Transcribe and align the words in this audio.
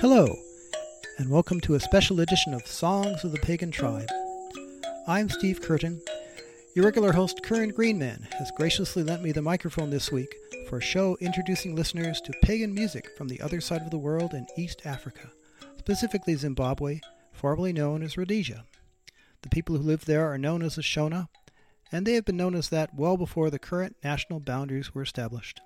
Hello, 0.00 0.34
and 1.18 1.28
welcome 1.28 1.60
to 1.60 1.74
a 1.74 1.80
special 1.80 2.20
edition 2.20 2.54
of 2.54 2.66
Songs 2.66 3.22
of 3.22 3.32
the 3.32 3.38
Pagan 3.38 3.70
Tribe. 3.70 4.08
I'm 5.06 5.28
Steve 5.28 5.60
Curtin. 5.60 6.00
Your 6.74 6.86
regular 6.86 7.12
host, 7.12 7.42
Curran 7.42 7.72
Greenman, 7.72 8.26
has 8.38 8.50
graciously 8.56 9.02
lent 9.02 9.22
me 9.22 9.32
the 9.32 9.42
microphone 9.42 9.90
this 9.90 10.10
week 10.10 10.34
for 10.70 10.78
a 10.78 10.82
show 10.82 11.18
introducing 11.20 11.76
listeners 11.76 12.18
to 12.22 12.32
pagan 12.42 12.72
music 12.72 13.10
from 13.18 13.28
the 13.28 13.42
other 13.42 13.60
side 13.60 13.82
of 13.82 13.90
the 13.90 13.98
world 13.98 14.32
in 14.32 14.46
East 14.56 14.80
Africa, 14.86 15.32
specifically 15.76 16.34
Zimbabwe, 16.34 17.00
formerly 17.30 17.74
known 17.74 18.02
as 18.02 18.16
Rhodesia. 18.16 18.64
The 19.42 19.50
people 19.50 19.76
who 19.76 19.82
live 19.82 20.06
there 20.06 20.32
are 20.32 20.38
known 20.38 20.62
as 20.62 20.76
the 20.76 20.82
Shona, 20.82 21.28
and 21.92 22.06
they 22.06 22.14
have 22.14 22.24
been 22.24 22.38
known 22.38 22.54
as 22.54 22.70
that 22.70 22.94
well 22.94 23.18
before 23.18 23.50
the 23.50 23.58
current 23.58 23.96
national 24.02 24.40
boundaries 24.40 24.94
were 24.94 25.02
established. 25.02 25.60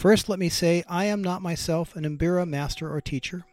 First, 0.00 0.30
let 0.30 0.38
me 0.38 0.48
say 0.48 0.82
I 0.88 1.04
am 1.04 1.20
not 1.20 1.42
myself 1.42 1.94
an 1.94 2.04
Mbira 2.04 2.48
master 2.48 2.90
or 2.90 3.02
teacher, 3.02 3.44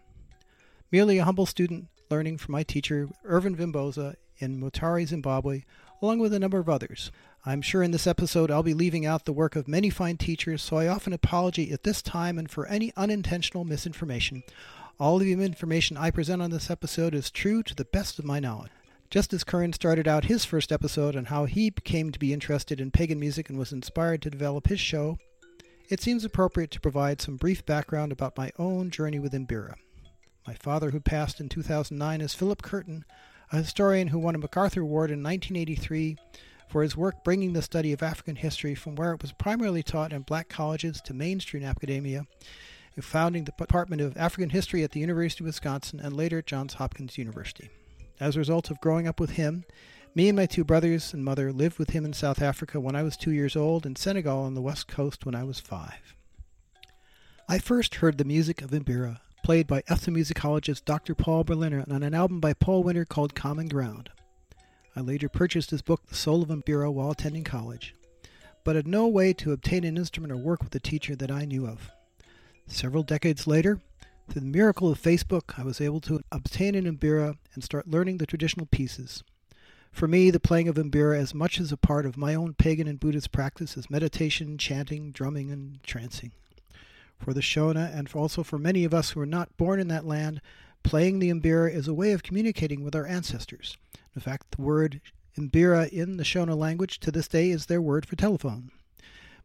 merely 0.94 1.18
a 1.18 1.26
humble 1.26 1.46
student 1.46 1.90
learning 2.10 2.38
from 2.38 2.54
my 2.54 2.64
teacher, 2.64 3.10
Irvin 3.26 3.54
Vimboso, 3.54 4.16
in 4.38 4.58
Mutare, 4.58 5.06
Zimbabwe, 5.06 5.64
along 6.02 6.20
with 6.20 6.34
a 6.34 6.40
number 6.40 6.58
of 6.58 6.70
others. 6.70 7.12
I'm 7.46 7.62
sure 7.62 7.84
in 7.84 7.92
this 7.92 8.08
episode 8.08 8.50
I'll 8.50 8.64
be 8.64 8.74
leaving 8.74 9.06
out 9.06 9.26
the 9.26 9.34
work 9.34 9.58
of 9.58 9.68
many 9.68 9.90
fine 9.90 10.16
teachers, 10.16 10.62
so 10.62 10.78
I 10.78 10.88
often 10.88 11.12
apologize 11.12 11.74
at 11.74 11.84
this 11.84 12.02
time 12.02 12.40
and 12.40 12.50
for 12.50 12.66
any 12.68 12.94
unintentional 12.96 13.66
misinformation. 13.66 14.42
All 15.02 15.18
the 15.18 15.34
information 15.34 15.98
I 15.98 16.12
present 16.12 16.42
on 16.42 16.52
this 16.52 16.70
episode 16.72 17.14
is 17.14 17.30
true 17.30 17.62
to 17.64 17.76
the 17.76 17.84
best 17.84 18.20
of 18.20 18.26
my 18.26 18.40
knowledge. 18.40 18.72
Just 19.10 19.34
as 19.34 19.44
Curran 19.44 19.74
started 19.74 20.08
out 20.08 20.24
his 20.24 20.46
first 20.46 20.72
episode 20.72 21.18
on 21.18 21.26
how 21.26 21.44
he 21.44 21.72
came 21.72 22.10
to 22.14 22.20
be 22.20 22.32
interested 22.32 22.80
in 22.80 22.92
pagan 22.92 23.20
music 23.20 23.50
and 23.50 23.60
was 23.60 23.74
inspired 23.74 24.22
to 24.22 24.30
develop 24.30 24.68
his 24.68 24.80
show, 24.80 25.18
it 25.90 26.02
seems 26.02 26.26
appropriate 26.26 26.72
to 26.72 26.82
provide 26.82 27.22
some 27.22 27.38
brief 27.38 27.66
background 27.66 28.12
about 28.12 28.38
my 28.38 28.52
own 28.60 28.90
journey 28.90 29.20
with 29.20 29.34
Mbira. 29.34 29.76
My 30.46 30.54
father, 30.54 30.92
who 30.92 31.00
passed 31.00 31.40
in 31.40 31.50
2009, 31.50 32.22
is 32.22 32.34
Philip 32.34 32.62
Curtin, 32.62 33.06
a 33.52 33.58
historian 33.58 34.10
who 34.10 34.20
won 34.20 34.36
a 34.36 34.38
MacArthur 34.38 34.82
Award 34.82 35.12
in 35.12 35.24
1983 35.24 36.18
for 36.70 36.84
his 36.84 36.98
work 36.98 37.24
bringing 37.24 37.54
the 37.54 37.62
study 37.62 37.94
of 37.94 38.04
African 38.04 38.36
history 38.36 38.76
from 38.76 38.96
where 38.96 39.14
it 39.14 39.22
was 39.22 39.32
primarily 39.32 39.84
taught 39.84 40.12
in 40.12 40.24
black 40.24 40.50
colleges 40.50 41.00
to 41.02 41.14
mainstream 41.14 41.64
academia, 41.64 42.26
founding 43.00 43.46
the 43.46 43.54
Department 43.58 44.02
of 44.02 44.18
African 44.18 44.50
History 44.50 44.84
at 44.84 44.92
the 44.92 45.00
University 45.00 45.44
of 45.44 45.48
Wisconsin 45.48 46.00
and 46.02 46.18
later 46.18 46.40
at 46.40 46.48
Johns 46.48 46.74
Hopkins 46.74 47.18
University. 47.18 47.70
As 48.20 48.36
a 48.36 48.40
result 48.40 48.70
of 48.70 48.82
growing 48.82 49.08
up 49.08 49.20
with 49.20 49.32
him, 49.32 49.64
me 50.16 50.30
and 50.30 50.36
my 50.36 50.46
two 50.46 50.64
brothers 50.64 51.14
and 51.14 51.24
mother 51.24 51.52
lived 51.52 51.78
with 51.78 51.92
him 51.92 52.06
in 52.06 52.14
South 52.14 52.42
Africa 52.42 52.80
when 52.80 52.96
I 52.96 53.04
was 53.04 53.16
two 53.18 53.32
years 53.32 53.56
old 53.56 53.86
and 53.86 53.98
Senegal 53.98 54.42
on 54.42 54.54
the 54.54 54.62
west 54.62 54.88
coast 54.88 55.26
when 55.26 55.36
I 55.36 55.44
was 55.44 55.60
five. 55.60 56.16
I 57.48 57.60
first 57.60 57.96
heard 57.96 58.18
the 58.18 58.26
music 58.26 58.62
of 58.62 58.72
Mbira 58.72 59.20
played 59.44 59.68
by 59.68 59.82
ethnomusicologist 59.84 60.84
Dr. 60.84 61.16
Paul 61.16 61.46
Berliner 61.46 61.86
on 61.90 62.04
an 62.04 62.14
album 62.14 62.42
by 62.42 62.54
Paul 62.54 62.84
Winter 62.84 63.06
called 63.06 63.36
Common 63.36 63.70
Ground. 63.70 64.10
I 64.96 65.02
later 65.02 65.30
purchased 65.30 65.70
his 65.70 65.82
book 65.82 66.06
The 66.08 66.16
Soul 66.16 66.42
of 66.42 66.50
Mbira 66.50 66.92
while 66.92 67.12
attending 67.12 67.44
college, 67.44 67.96
but 68.66 68.76
had 68.76 68.88
no 68.88 69.08
way 69.08 69.32
to 69.34 69.54
obtain 69.54 69.84
an 69.86 69.96
instrument 69.98 70.34
or 70.34 70.38
work 70.38 70.64
with 70.64 70.76
a 70.76 70.80
teacher 70.80 71.16
that 71.16 71.32
I 71.32 71.46
knew 71.46 71.66
of. 71.66 71.92
Several 72.66 73.04
decades 73.04 73.48
later, 73.48 73.80
through 74.28 74.42
the 74.42 74.48
miracle 74.48 74.92
of 74.92 75.02
Facebook, 75.02 75.58
I 75.58 75.64
was 75.64 75.80
able 75.80 76.02
to 76.02 76.20
obtain 76.32 76.76
an 76.76 76.98
Mbira 76.98 77.38
and 77.54 77.64
start 77.64 77.88
learning 77.88 78.18
the 78.18 78.26
traditional 78.26 78.66
pieces. 78.66 79.24
For 79.92 80.08
me, 80.08 80.30
the 80.30 80.40
playing 80.40 80.68
of 80.68 80.76
Mbira 80.76 81.18
as 81.18 81.34
much 81.34 81.60
as 81.60 81.72
a 81.72 81.78
part 81.78 82.06
of 82.06 82.18
my 82.18 82.36
own 82.36 82.54
pagan 82.54 82.88
and 82.88 83.00
Buddhist 83.00 83.32
practice 83.32 83.78
as 83.78 83.90
meditation, 83.90 84.58
chanting, 84.58 85.12
drumming, 85.12 85.52
and 85.52 85.82
trancing. 85.84 86.32
For 87.20 87.34
the 87.34 87.42
Shona, 87.42 87.96
and 87.98 88.10
also 88.14 88.44
for 88.44 88.60
many 88.60 88.84
of 88.84 88.94
us 88.94 89.12
who 89.12 89.20
are 89.22 89.26
not 89.26 89.58
born 89.58 89.80
in 89.80 89.88
that 89.88 90.06
land, 90.06 90.40
playing 90.84 91.20
the 91.20 91.32
Mbira 91.32 91.74
is 91.74 91.88
a 91.88 91.94
way 91.94 92.12
of 92.12 92.22
communicating 92.22 92.84
with 92.84 92.96
our 92.96 93.08
ancestors. 93.08 93.78
In 94.16 94.22
fact, 94.22 94.52
the 94.52 94.62
word 94.62 95.02
Mbira 95.38 95.90
in 95.90 96.18
the 96.18 96.24
Shona 96.24 96.56
language 96.56 97.00
to 97.00 97.12
this 97.12 97.28
day 97.28 97.50
is 97.50 97.66
their 97.66 97.82
word 97.82 98.06
for 98.06 98.16
telephone. 98.16 98.72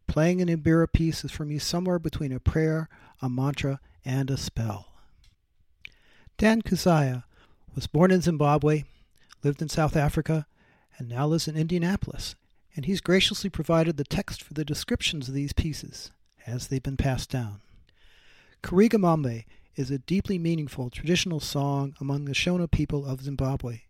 Playing 0.07 0.41
an 0.41 0.49
Mbira 0.49 0.93
piece 0.93 1.25
is 1.25 1.31
for 1.31 1.45
me 1.45 1.59
somewhere 1.59 1.99
between 1.99 2.33
a 2.33 2.41
prayer, 2.41 2.89
a 3.21 3.29
mantra, 3.29 3.81
and 4.05 4.31
a 4.31 4.37
spell. 4.37 4.89
Dan 6.37 6.63
Kusaya 6.63 7.25
was 7.75 7.87
born 7.87 8.11
in 8.11 8.21
Zimbabwe 8.21 8.85
lived 9.43 9.63
in 9.63 9.69
South 9.69 9.97
Africa, 9.97 10.47
and 10.99 11.09
now 11.09 11.27
lives 11.27 11.49
in 11.49 11.57
Indianapolis, 11.57 12.35
and 12.75 12.85
he's 12.85 13.01
graciously 13.01 13.51
provided 13.51 13.97
the 13.97 14.05
text 14.05 14.43
for 14.43 14.55
the 14.55 14.65
descriptions 14.65 15.29
of 15.29 15.35
these 15.35 15.53
pieces 15.53 16.11
as 16.47 16.69
they've 16.69 16.83
been 16.83 16.97
passed 16.97 17.31
down. 17.31 17.61
Karigamombe 18.63 19.45
is 19.75 19.91
a 19.91 19.99
deeply 19.99 20.39
meaningful 20.39 20.91
traditional 20.91 21.41
song 21.41 21.95
among 22.01 22.25
the 22.25 22.33
Shona 22.33 22.71
people 22.71 23.07
of 23.07 23.23
Zimbabwe, 23.23 23.83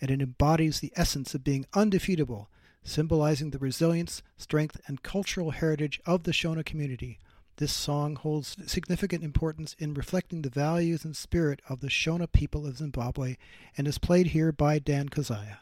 and 0.00 0.10
it 0.10 0.22
embodies 0.22 0.80
the 0.80 0.92
essence 0.96 1.34
of 1.34 1.44
being 1.44 1.66
undefeatable, 1.74 2.48
symbolizing 2.82 3.50
the 3.50 3.58
resilience, 3.58 4.22
strength, 4.36 4.80
and 4.86 5.02
cultural 5.02 5.50
heritage 5.50 6.00
of 6.06 6.22
the 6.22 6.32
Shona 6.32 6.64
community, 6.64 7.18
this 7.58 7.72
song 7.72 8.16
holds 8.16 8.56
significant 8.66 9.24
importance 9.24 9.74
in 9.78 9.94
reflecting 9.94 10.42
the 10.42 10.50
values 10.50 11.04
and 11.04 11.16
spirit 11.16 11.60
of 11.68 11.80
the 11.80 11.88
Shona 11.88 12.30
people 12.30 12.66
of 12.66 12.76
Zimbabwe 12.76 13.36
and 13.76 13.88
is 13.88 13.98
played 13.98 14.28
here 14.28 14.52
by 14.52 14.78
Dan 14.78 15.08
Kusaya. 15.08 15.58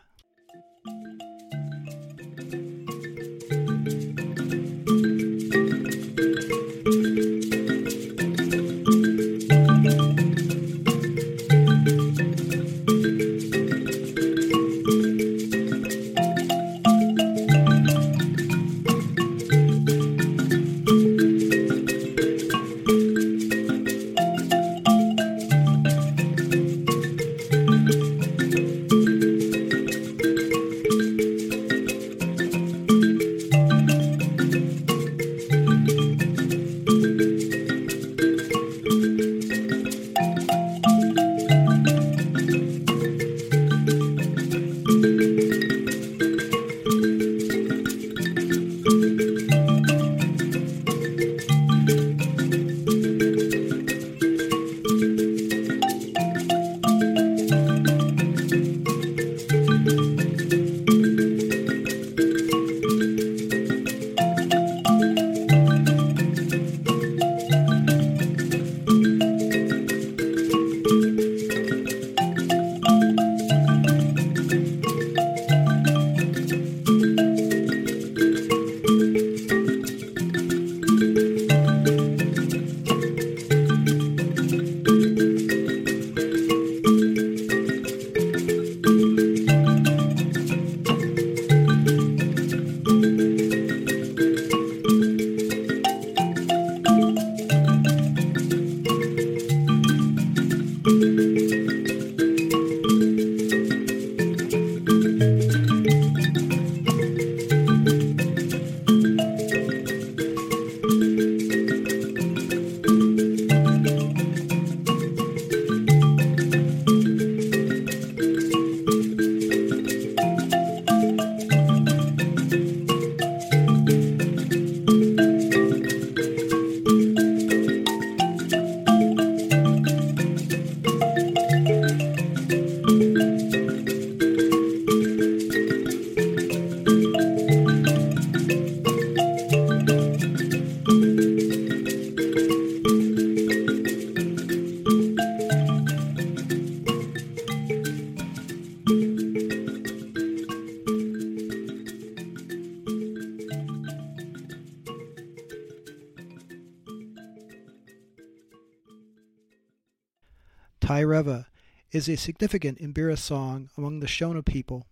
Taireva 160.94 161.46
is 161.90 162.08
a 162.08 162.14
significant 162.14 162.78
Imbira 162.78 163.18
song 163.18 163.68
among 163.76 163.98
the 163.98 164.06
Shona 164.06 164.44
people. 164.44 164.86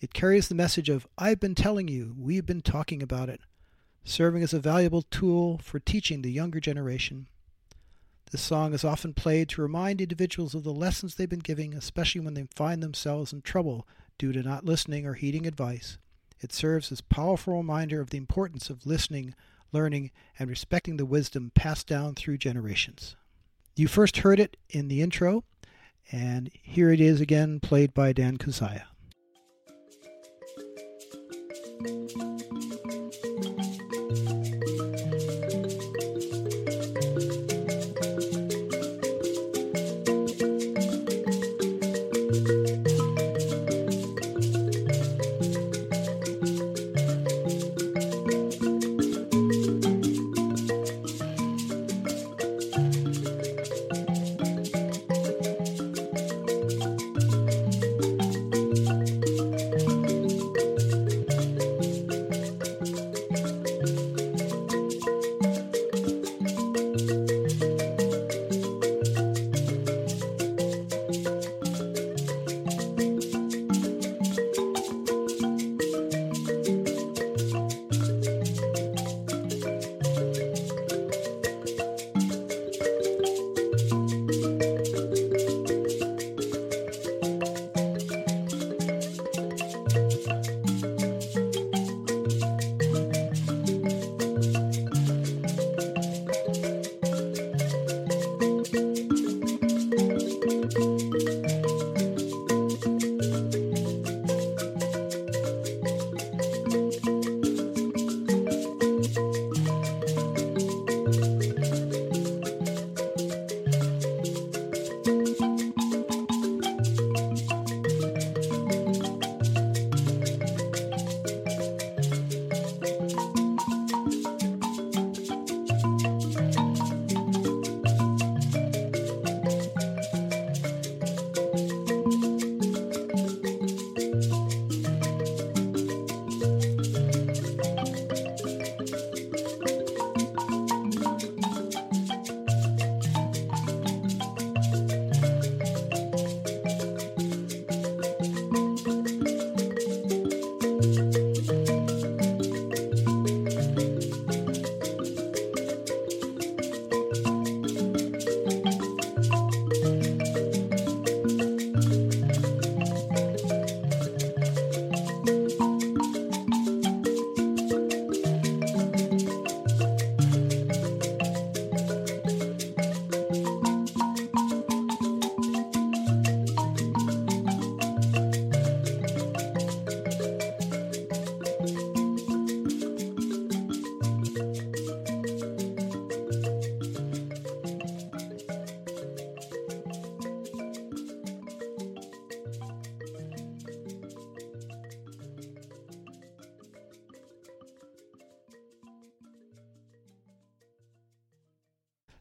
It 0.00 0.12
carries 0.12 0.48
the 0.48 0.56
message 0.56 0.88
of, 0.88 1.06
I've 1.16 1.38
been 1.38 1.54
telling 1.54 1.86
you, 1.86 2.16
we've 2.18 2.44
been 2.44 2.62
talking 2.62 3.00
about 3.00 3.28
it, 3.28 3.40
serving 4.02 4.42
as 4.42 4.52
a 4.52 4.58
valuable 4.58 5.02
tool 5.02 5.58
for 5.58 5.78
teaching 5.78 6.22
the 6.22 6.32
younger 6.32 6.58
generation. 6.58 7.28
This 8.32 8.40
song 8.40 8.74
is 8.74 8.82
often 8.82 9.14
played 9.14 9.48
to 9.50 9.62
remind 9.62 10.00
individuals 10.00 10.52
of 10.56 10.64
the 10.64 10.72
lessons 10.72 11.14
they've 11.14 11.28
been 11.28 11.38
giving, 11.38 11.74
especially 11.74 12.22
when 12.22 12.34
they 12.34 12.48
find 12.56 12.82
themselves 12.82 13.32
in 13.32 13.40
trouble 13.40 13.86
due 14.18 14.32
to 14.32 14.42
not 14.42 14.64
listening 14.64 15.06
or 15.06 15.14
heeding 15.14 15.46
advice. 15.46 15.96
It 16.40 16.52
serves 16.52 16.90
as 16.90 16.98
a 16.98 17.14
powerful 17.14 17.56
reminder 17.56 18.00
of 18.00 18.10
the 18.10 18.18
importance 18.18 18.68
of 18.68 18.84
listening, 18.84 19.32
learning, 19.70 20.10
and 20.40 20.50
respecting 20.50 20.96
the 20.96 21.06
wisdom 21.06 21.52
passed 21.54 21.86
down 21.86 22.16
through 22.16 22.38
generations. 22.38 23.14
You 23.78 23.88
first 23.88 24.16
heard 24.18 24.40
it 24.40 24.56
in 24.70 24.88
the 24.88 25.02
intro, 25.02 25.44
and 26.10 26.50
here 26.62 26.90
it 26.90 27.00
is 27.00 27.20
again, 27.20 27.60
played 27.60 27.92
by 27.92 28.14
Dan 28.14 28.38
Kusaya. 28.38 28.84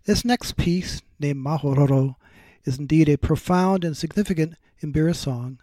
This 0.05 0.24
next 0.24 0.55
piece, 0.55 1.01
named 1.19 1.43
Mahororo, 1.43 2.15
is 2.63 2.77
indeed 2.77 3.09
a 3.09 3.17
profound 3.17 3.83
and 3.83 3.97
significant 3.97 4.53
Imbira 4.83 5.15
song. 5.15 5.57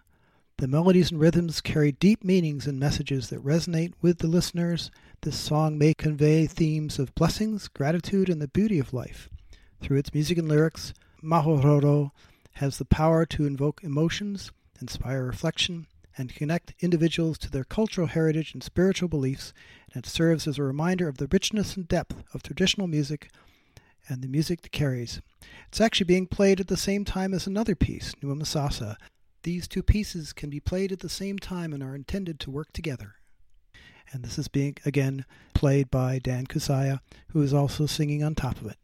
The 0.58 0.66
melodies 0.66 1.12
and 1.12 1.20
rhythms 1.20 1.60
carry 1.60 1.92
deep 1.92 2.24
meanings 2.24 2.66
and 2.66 2.76
messages 2.76 3.28
that 3.28 3.44
resonate 3.44 3.92
with 4.02 4.18
the 4.18 4.26
listeners. 4.26 4.90
This 5.20 5.38
song 5.38 5.78
may 5.78 5.94
convey 5.94 6.48
themes 6.48 6.98
of 6.98 7.14
blessings, 7.14 7.68
gratitude, 7.68 8.28
and 8.28 8.42
the 8.42 8.48
beauty 8.48 8.80
of 8.80 8.92
life. 8.92 9.28
Through 9.80 9.98
its 9.98 10.12
music 10.12 10.38
and 10.38 10.48
lyrics, 10.48 10.92
Mahororo 11.22 12.10
has 12.54 12.78
the 12.78 12.84
power 12.84 13.24
to 13.26 13.46
invoke 13.46 13.84
emotions, 13.84 14.50
inspire 14.80 15.24
reflection, 15.24 15.86
and 16.18 16.34
connect 16.34 16.74
individuals 16.80 17.38
to 17.38 17.50
their 17.50 17.62
cultural 17.62 18.08
heritage 18.08 18.54
and 18.54 18.62
spiritual 18.64 19.08
beliefs, 19.08 19.54
and 19.94 20.04
it 20.04 20.10
serves 20.10 20.48
as 20.48 20.58
a 20.58 20.64
reminder 20.64 21.06
of 21.06 21.18
the 21.18 21.28
richness 21.28 21.76
and 21.76 21.86
depth 21.86 22.24
of 22.34 22.42
traditional 22.42 22.88
music 22.88 23.30
and 24.08 24.22
the 24.22 24.28
music 24.28 24.62
that 24.62 24.72
carries. 24.72 25.20
It's 25.68 25.80
actually 25.80 26.04
being 26.04 26.26
played 26.26 26.60
at 26.60 26.68
the 26.68 26.76
same 26.76 27.04
time 27.04 27.32
as 27.34 27.46
another 27.46 27.74
piece, 27.74 28.14
Nhemamusasa. 28.22 28.96
These 29.42 29.66
two 29.68 29.82
pieces 29.82 30.32
can 30.32 30.50
be 30.50 30.60
played 30.60 30.92
at 30.92 31.00
the 31.00 31.08
same 31.08 31.38
time 31.38 31.72
and 31.72 31.82
are 31.82 31.94
intended 31.94 32.38
to 32.40 32.50
work 32.50 32.72
together. 32.72 33.14
And 34.12 34.24
this 34.24 34.38
is 34.38 34.48
being, 34.48 34.76
again, 34.84 35.24
played 35.54 35.90
by 35.90 36.18
Dan 36.18 36.46
Kusaya, 36.46 37.00
who 37.30 37.42
is 37.42 37.54
also 37.54 37.86
singing 37.86 38.22
on 38.22 38.34
top 38.34 38.60
of 38.60 38.66
it. 38.66 38.76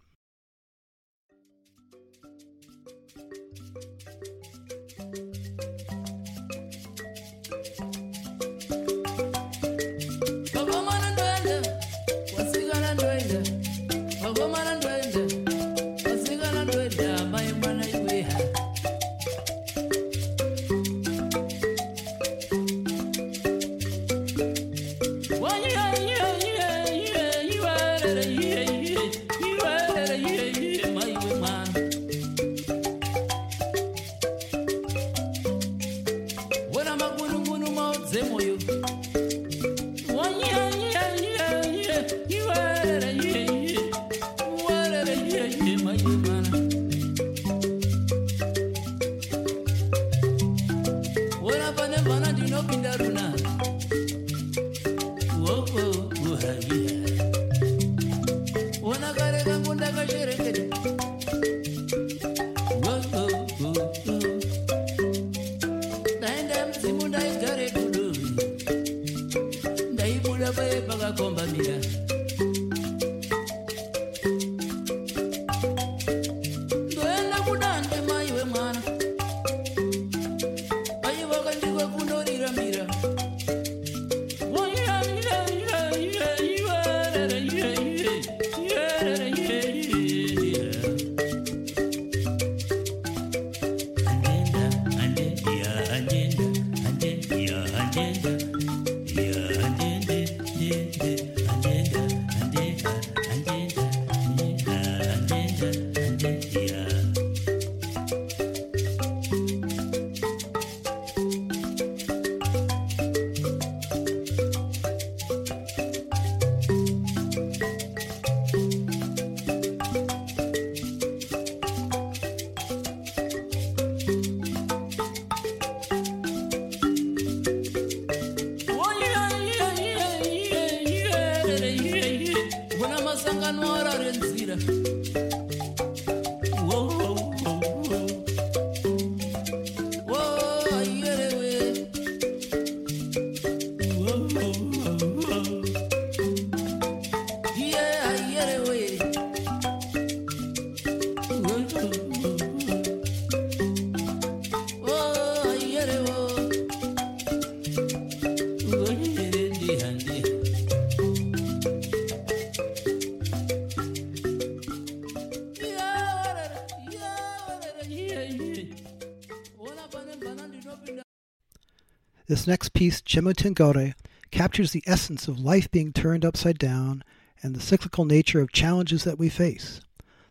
Next 172.48 172.72
piece, 172.72 173.02
Chemutengure, 173.02 173.92
captures 174.30 174.72
the 174.72 174.82
essence 174.86 175.28
of 175.28 175.38
life 175.38 175.70
being 175.70 175.92
turned 175.92 176.24
upside 176.24 176.56
down 176.56 177.04
and 177.42 177.54
the 177.54 177.60
cyclical 177.60 178.06
nature 178.06 178.40
of 178.40 178.52
challenges 178.52 179.04
that 179.04 179.18
we 179.18 179.28
face. 179.28 179.82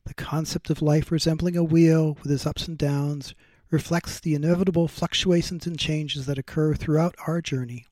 The 0.06 0.16
concept 0.16 0.72
of 0.72 0.82
life 0.82 1.12
resembling 1.12 1.56
a 1.56 1.64
wheel 1.64 2.18
with 2.24 2.32
its 2.32 2.48
ups 2.48 2.68
and 2.68 2.76
downs 2.76 3.36
reflects 3.70 4.20
the 4.20 4.34
inevitable 4.34 4.88
fluctuations 4.88 5.68
and 5.68 5.78
changes 5.78 6.26
that 6.26 6.40
occur 6.40 6.74
throughout 6.74 7.14
our 7.28 7.40
journey. 7.40 7.86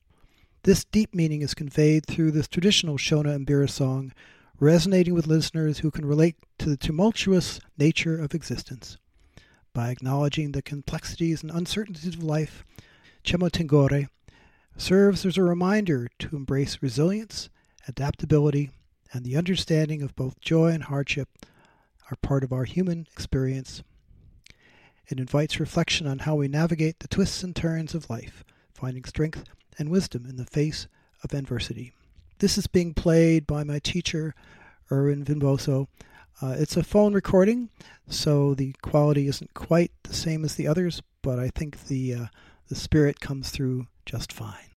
This 0.64 0.84
deep 0.84 1.14
meaning 1.14 1.40
is 1.40 1.54
conveyed 1.54 2.04
through 2.04 2.32
this 2.32 2.48
traditional 2.48 2.98
Shona 2.98 3.38
Mbira 3.46 3.70
song, 3.70 4.12
resonating 4.58 5.14
with 5.14 5.28
listeners 5.28 5.78
who 5.78 5.92
can 5.92 6.04
relate 6.04 6.34
to 6.58 6.68
the 6.68 6.76
tumultuous 6.76 7.60
nature 7.78 8.20
of 8.20 8.34
existence. 8.34 8.98
By 9.72 9.90
acknowledging 9.90 10.50
the 10.50 10.62
complexities 10.62 11.44
and 11.44 11.52
uncertainties 11.52 12.16
of 12.16 12.24
life, 12.24 12.64
Chemutengure 13.22 14.08
serves 14.76 15.24
as 15.24 15.36
a 15.36 15.42
reminder 15.42 16.08
to 16.18 16.36
embrace 16.36 16.82
resilience, 16.82 17.48
adaptability, 17.88 18.70
and 19.12 19.24
the 19.24 19.36
understanding 19.36 20.02
of 20.02 20.16
both 20.16 20.40
joy 20.40 20.68
and 20.68 20.84
hardship 20.84 21.28
are 22.10 22.16
part 22.22 22.44
of 22.44 22.52
our 22.52 22.64
human 22.64 23.06
experience. 23.12 23.82
It 25.08 25.18
invites 25.18 25.60
reflection 25.60 26.06
on 26.06 26.20
how 26.20 26.34
we 26.34 26.48
navigate 26.48 26.98
the 26.98 27.08
twists 27.08 27.42
and 27.42 27.54
turns 27.54 27.94
of 27.94 28.10
life, 28.10 28.44
finding 28.74 29.04
strength 29.04 29.44
and 29.78 29.88
wisdom 29.88 30.26
in 30.26 30.36
the 30.36 30.44
face 30.44 30.88
of 31.22 31.32
adversity. 31.32 31.92
This 32.38 32.58
is 32.58 32.66
being 32.66 32.92
played 32.92 33.46
by 33.46 33.64
my 33.64 33.78
teacher, 33.78 34.34
Irvin 34.90 35.24
Vimboso. 35.24 35.86
Uh, 36.42 36.54
it's 36.58 36.76
a 36.76 36.82
phone 36.82 37.14
recording, 37.14 37.70
so 38.08 38.54
the 38.54 38.74
quality 38.82 39.26
isn't 39.26 39.54
quite 39.54 39.92
the 40.02 40.12
same 40.12 40.44
as 40.44 40.56
the 40.56 40.68
others, 40.68 41.02
but 41.22 41.38
I 41.38 41.48
think 41.48 41.86
the 41.86 42.14
uh, 42.14 42.26
the 42.68 42.74
spirit 42.74 43.20
comes 43.20 43.50
through 43.50 43.86
just 44.04 44.32
fine. 44.32 44.75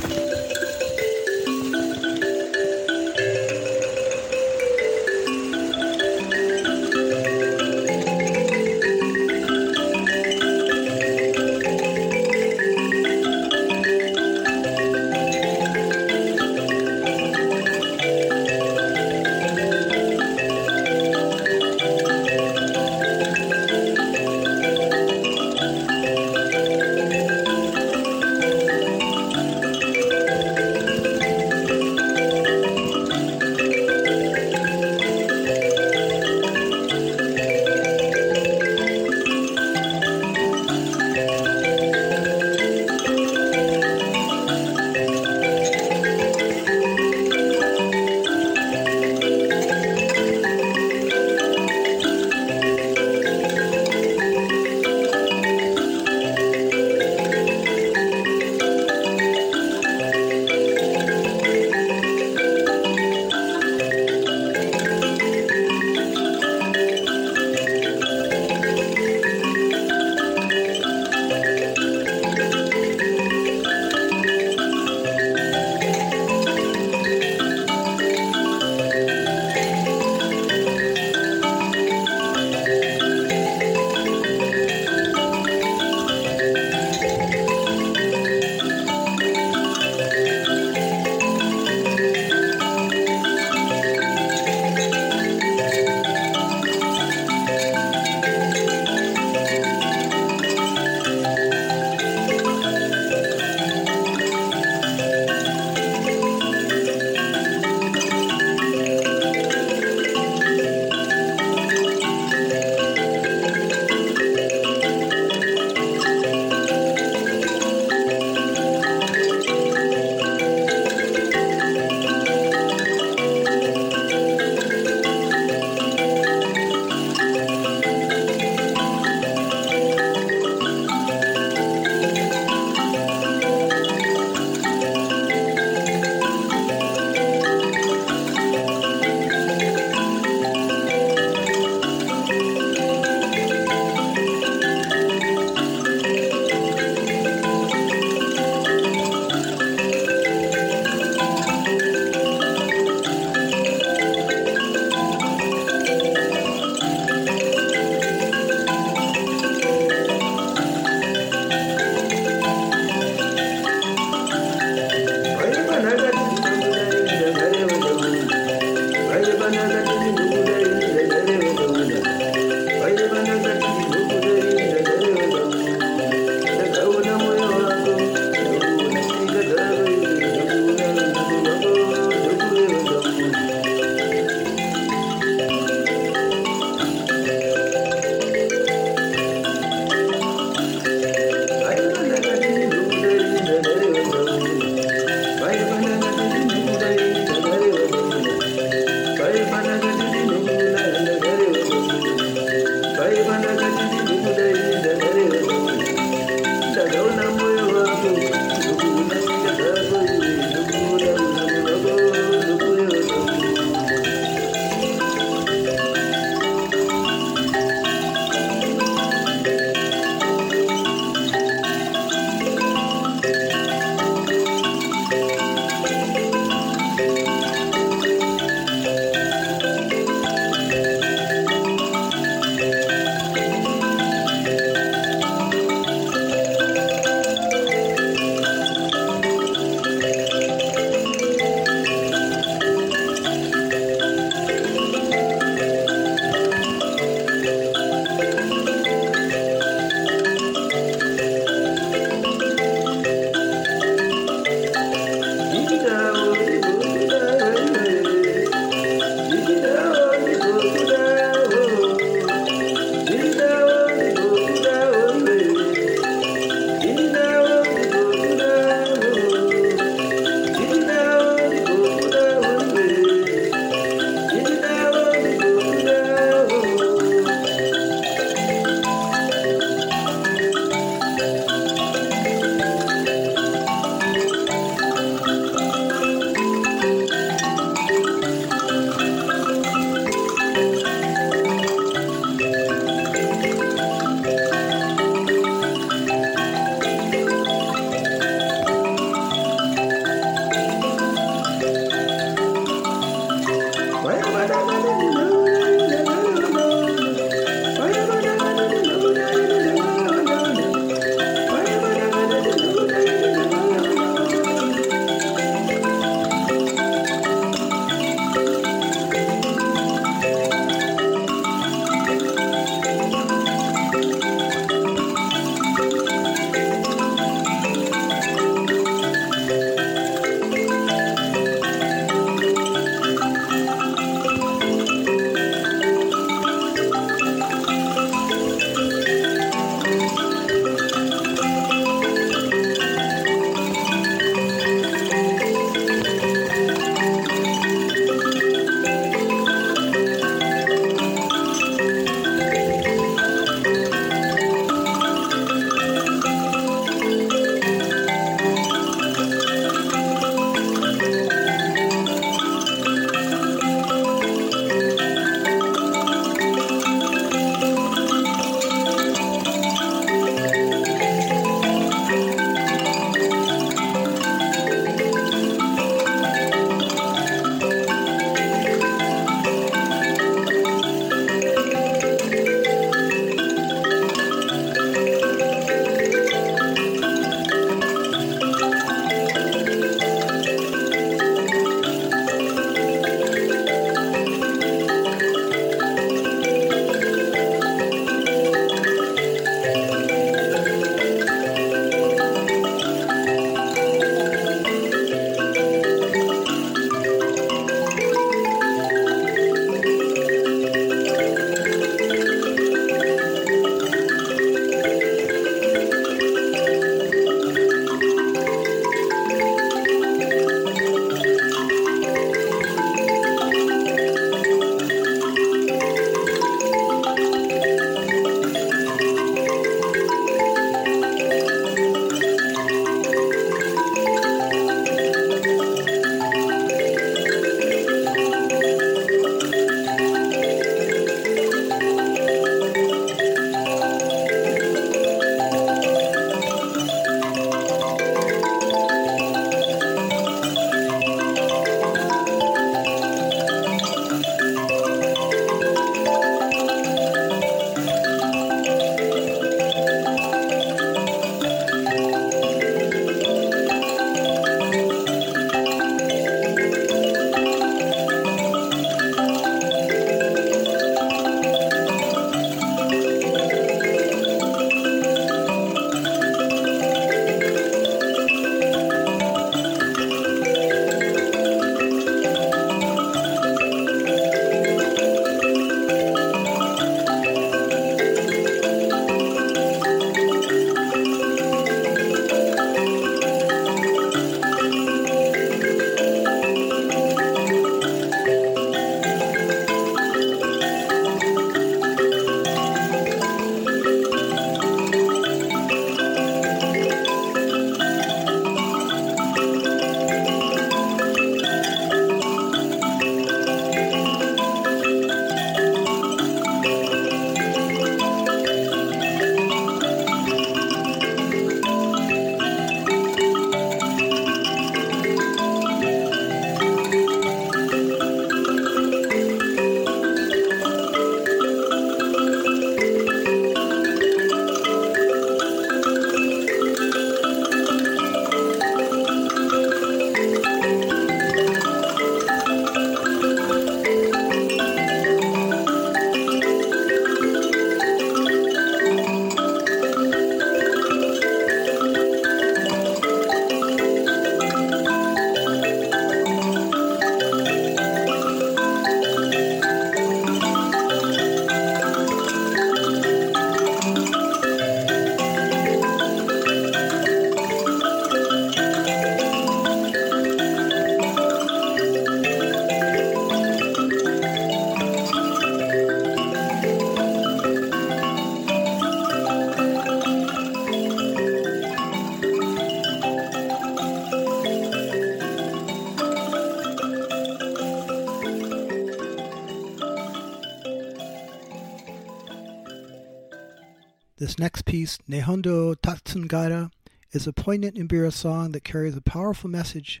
Next 594.40 594.66
piece, 594.66 594.98
Nehondo 595.08 595.74
Tatsungara, 595.74 596.70
is 597.10 597.26
a 597.26 597.32
poignant 597.32 597.74
Mbira 597.74 598.12
song 598.12 598.52
that 598.52 598.62
carries 598.62 598.96
a 598.96 599.00
powerful 599.00 599.50
message 599.50 600.00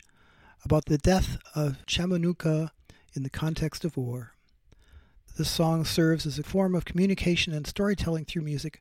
about 0.64 0.84
the 0.84 0.96
death 0.96 1.38
of 1.56 1.84
Chaminuka 1.86 2.70
in 3.14 3.24
the 3.24 3.30
context 3.30 3.84
of 3.84 3.96
war. 3.96 4.34
This 5.36 5.50
song 5.50 5.84
serves 5.84 6.24
as 6.24 6.38
a 6.38 6.44
form 6.44 6.76
of 6.76 6.84
communication 6.84 7.52
and 7.52 7.66
storytelling 7.66 8.26
through 8.26 8.42
music, 8.42 8.80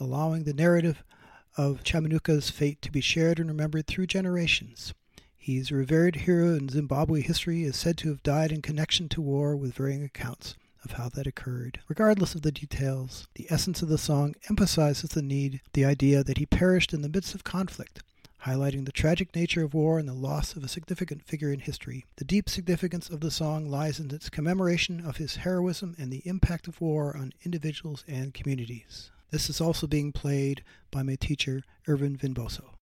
allowing 0.00 0.44
the 0.44 0.54
narrative 0.54 1.04
of 1.58 1.84
Chaminuka's 1.84 2.48
fate 2.48 2.80
to 2.80 2.90
be 2.90 3.02
shared 3.02 3.38
and 3.38 3.50
remembered 3.50 3.86
through 3.86 4.06
generations. 4.06 4.94
He's 5.36 5.70
a 5.70 5.74
revered 5.74 6.16
hero 6.16 6.54
in 6.54 6.70
Zimbabwe 6.70 7.20
history, 7.20 7.64
is 7.64 7.76
said 7.76 7.98
to 7.98 8.08
have 8.08 8.22
died 8.22 8.52
in 8.52 8.62
connection 8.62 9.10
to 9.10 9.20
war 9.20 9.54
with 9.54 9.74
varying 9.74 10.02
accounts 10.02 10.56
of 10.84 10.92
how 10.92 11.08
that 11.10 11.26
occurred. 11.26 11.80
Regardless 11.88 12.34
of 12.34 12.42
the 12.42 12.52
details, 12.52 13.28
the 13.34 13.46
essence 13.50 13.82
of 13.82 13.88
the 13.88 13.98
song 13.98 14.34
emphasizes 14.48 15.10
the 15.10 15.22
need, 15.22 15.60
the 15.72 15.84
idea 15.84 16.22
that 16.22 16.38
he 16.38 16.46
perished 16.46 16.92
in 16.92 17.02
the 17.02 17.08
midst 17.08 17.34
of 17.34 17.44
conflict, 17.44 18.02
highlighting 18.44 18.84
the 18.84 18.92
tragic 18.92 19.34
nature 19.34 19.64
of 19.64 19.74
war 19.74 19.98
and 19.98 20.08
the 20.08 20.12
loss 20.12 20.54
of 20.54 20.62
a 20.62 20.68
significant 20.68 21.22
figure 21.24 21.52
in 21.52 21.60
history. 21.60 22.04
The 22.16 22.24
deep 22.24 22.48
significance 22.48 23.08
of 23.08 23.20
the 23.20 23.30
song 23.30 23.68
lies 23.68 23.98
in 23.98 24.14
its 24.14 24.28
commemoration 24.28 25.04
of 25.04 25.16
his 25.16 25.36
heroism 25.36 25.94
and 25.98 26.12
the 26.12 26.22
impact 26.26 26.68
of 26.68 26.80
war 26.80 27.16
on 27.16 27.32
individuals 27.44 28.04
and 28.06 28.34
communities. 28.34 29.10
This 29.30 29.48
is 29.48 29.60
also 29.60 29.86
being 29.86 30.12
played 30.12 30.62
by 30.90 31.02
my 31.02 31.16
teacher, 31.16 31.62
Irvin 31.88 32.16
Vimboso. 32.16 32.74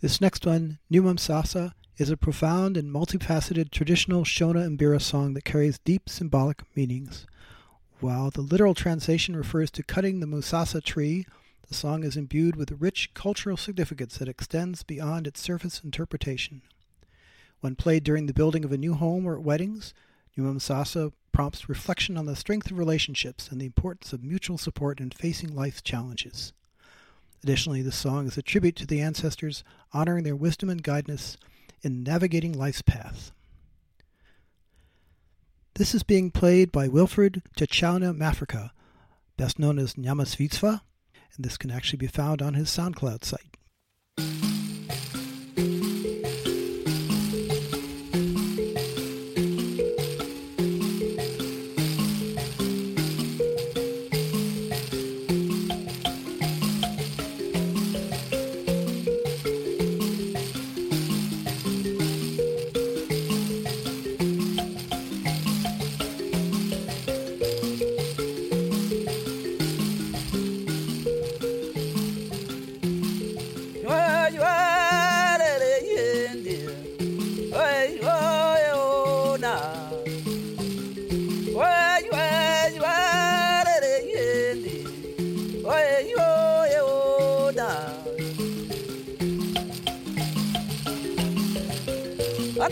This 0.00 0.18
next 0.18 0.46
one, 0.46 0.78
Nhemamusasa, 0.90 1.74
is 1.98 2.08
a 2.08 2.16
profound 2.16 2.78
and 2.78 2.90
multifaceted 2.90 3.70
traditional 3.70 4.24
Shona 4.24 4.74
Mbira 4.74 4.98
song 4.98 5.34
that 5.34 5.44
carries 5.44 5.78
deep 5.80 6.08
symbolic 6.08 6.62
meanings. 6.74 7.26
While 8.00 8.30
the 8.30 8.40
literal 8.40 8.74
translation 8.74 9.36
refers 9.36 9.70
to 9.72 9.82
cutting 9.82 10.20
the 10.20 10.26
Musasa 10.26 10.82
tree, 10.82 11.26
the 11.68 11.74
song 11.74 12.02
is 12.02 12.16
imbued 12.16 12.56
with 12.56 12.70
a 12.70 12.76
rich 12.76 13.12
cultural 13.12 13.58
significance 13.58 14.16
that 14.16 14.28
extends 14.28 14.82
beyond 14.82 15.26
its 15.26 15.38
surface 15.38 15.82
interpretation. 15.84 16.62
When 17.60 17.76
played 17.76 18.02
during 18.02 18.24
the 18.24 18.32
building 18.32 18.64
of 18.64 18.72
a 18.72 18.78
new 18.78 18.94
home 18.94 19.26
or 19.26 19.34
at 19.34 19.42
weddings, 19.42 19.92
Nhemamusasa 20.34 21.12
prompts 21.30 21.68
reflection 21.68 22.16
on 22.16 22.24
the 22.24 22.36
strength 22.36 22.70
of 22.70 22.78
relationships 22.78 23.50
and 23.50 23.60
the 23.60 23.66
importance 23.66 24.14
of 24.14 24.24
mutual 24.24 24.56
support 24.56 24.98
in 24.98 25.10
facing 25.10 25.54
life's 25.54 25.82
challenges. 25.82 26.54
Additionally, 27.42 27.82
the 27.82 27.92
song 27.92 28.26
is 28.26 28.36
a 28.36 28.42
tribute 28.42 28.76
to 28.76 28.86
the 28.86 29.00
ancestors, 29.00 29.64
honoring 29.92 30.24
their 30.24 30.36
wisdom 30.36 30.68
and 30.68 30.82
guidance 30.82 31.36
in 31.82 32.02
navigating 32.02 32.52
life's 32.52 32.82
path. 32.82 33.32
This 35.74 35.94
is 35.94 36.02
being 36.02 36.30
played 36.30 36.70
by 36.70 36.88
Wilfred 36.88 37.42
Chachauna 37.56 38.14
Mafrika, 38.14 38.70
best 39.38 39.58
known 39.58 39.78
as 39.78 39.94
Nyamasvisva, 39.94 40.82
and 41.36 41.44
this 41.44 41.56
can 41.56 41.70
actually 41.70 41.96
be 41.96 42.06
found 42.06 42.42
on 42.42 42.54
his 42.54 42.68
SoundCloud 42.68 43.24
site. 43.24 43.56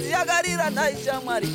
Atiyakarira 0.09 0.67
nhai 0.75 0.95
shamwari. 1.05 1.49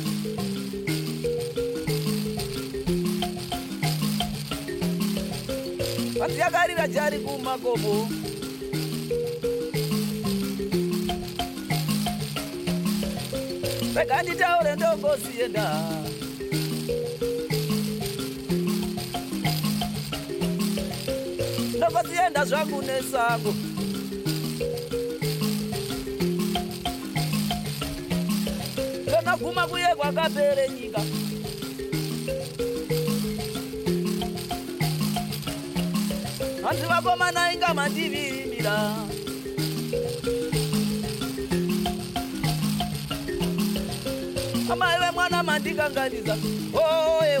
Atiyakarira 6.24 6.84
jari 6.94 7.18
kumakomo. 7.24 7.94
Rega 13.96 14.16
nditaure 14.22 14.70
ndongosienda 14.76 15.64
ndongosienda 21.76 22.44
zvangu 22.44 22.82
nesango 22.82 23.54
ndonoguma 29.34 29.62
kuye 29.70 29.90
kwakapere 29.98 30.64
nyika. 30.74 31.00
Hanzi 36.64 36.84
vakomana 36.90 37.40
inga 37.52 37.70
mandivirimira 37.78 38.76
amai 44.72 44.98
vemwana 45.00 45.42
mandikanganisa. 45.42 46.34
Oye 46.74 47.38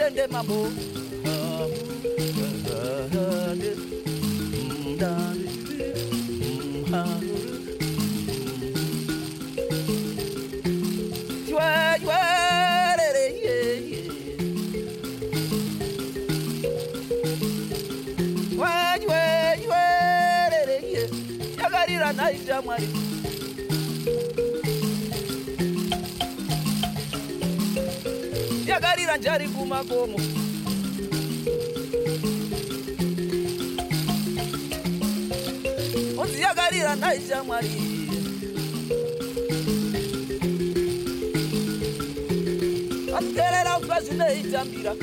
dendê 0.00 0.26
mamô. 0.28 0.64
ndakamirira 29.10 29.16
njari 29.16 29.48
kumakomo. 29.48 30.18
Honzi 36.16 36.42
yakarira 36.42 36.96
ndaisha 36.96 37.42
mwari. 37.44 37.68
Vatiperera 43.12 43.78
kubva 43.78 44.00
zvinoitambira 44.00 44.94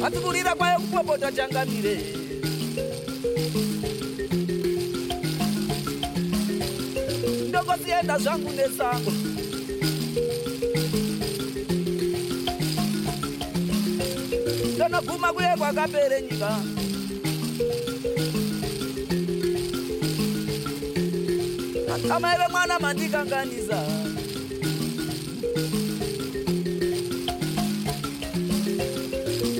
vatikurira 0.00 0.54
kwayo 0.54 0.78
kupopota 0.80 1.32
changamire. 1.32 2.21
Ndongosienda 7.62 8.14
zvangu 8.22 8.50
nesango 8.56 9.12
ndonoguma 14.74 15.28
kuye 15.34 15.52
kwakapere 15.58 16.16
nyika. 16.22 16.50
Amai 22.14 22.36
vemwana 22.40 22.74
mandikanganisa 22.82 23.78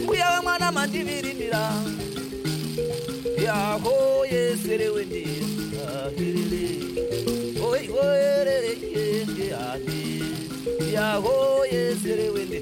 mbuya 0.02 0.26
vemwana 0.36 0.72
mandivirimira 0.72 1.62
yaho 3.46 3.96
yesere 4.32 4.88
wende 4.94 5.22
ahirire 5.94 6.66
oi 7.70 7.82
oerere 8.04 8.72
yende 8.94 9.46
ati 9.70 10.02
yaho 10.94 11.36
yesere 11.74 12.26
wende 12.34 12.58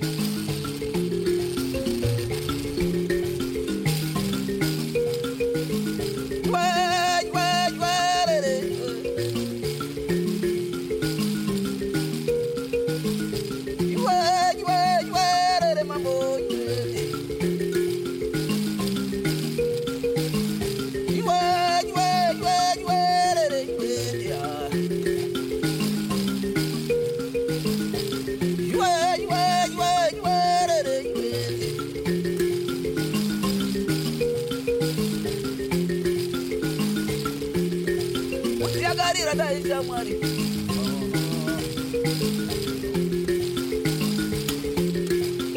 ya 39.81 39.87
mwari. 39.87 40.15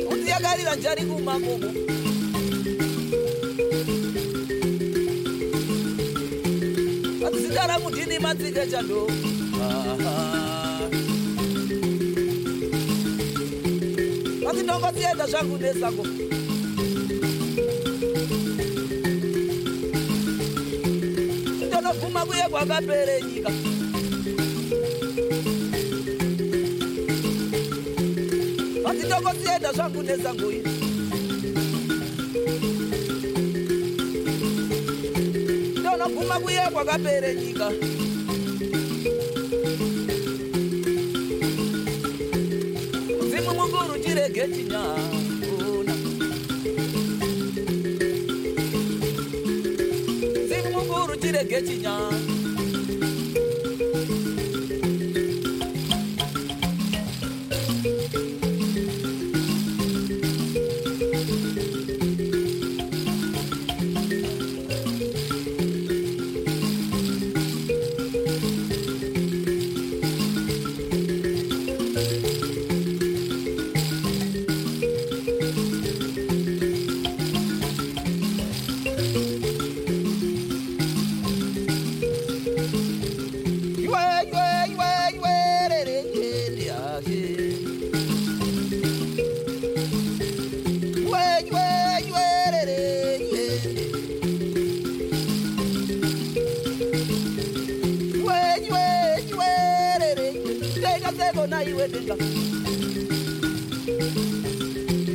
Kuti 0.08 0.28
yakarira 0.32 0.74
njari 0.76 1.04
kumakomo 1.10 1.70
vatizitara 7.22 7.80
mudhini 7.80 8.20
matsike 8.20 8.64
chando. 8.72 9.08
Vatindongosienda 14.46 15.26
zvangu 15.32 15.56
nesako 15.62 16.04
ndinonoguma 21.56 22.22
kuye 22.28 22.46
kwakapere 22.52 23.16
nyika. 23.28 23.50
Adzindongosienda 29.14 29.70
zvangu 29.76 30.02
nesango 30.08 30.48
iri. 30.58 30.72
Ndonobvuma 35.80 36.36
kuye 36.44 36.64
kwakapere 36.74 37.30
nyika. 37.40 37.68
Mzimu 43.26 43.52
mukuru 43.60 44.00
chirege 44.04 44.48
chinyakuna 44.54 45.94
mzimu 50.44 50.70
mukuru 50.76 51.16
chirege 51.22 51.62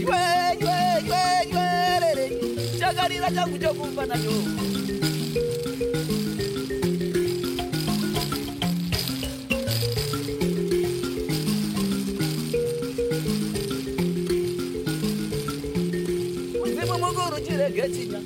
mvula 0.00 0.22
nywenywenywerere 0.60 2.24
chakarira 2.78 3.28
changu 3.34 3.56
chokumva 3.62 4.02
nacho. 4.06 4.34
Muzimu 16.58 16.94
mukuru 17.02 17.36
chirege 17.46 17.84
chinya. 17.94 18.20